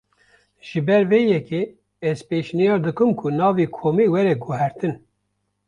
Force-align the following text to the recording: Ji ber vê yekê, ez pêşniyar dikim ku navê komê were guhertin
Ji 0.67 0.79
ber 0.87 1.03
vê 1.09 1.19
yekê, 1.31 1.61
ez 2.09 2.19
pêşniyar 2.29 2.79
dikim 2.85 3.11
ku 3.19 3.27
navê 3.39 3.65
komê 3.77 4.05
were 4.13 4.33
guhertin 4.43 4.93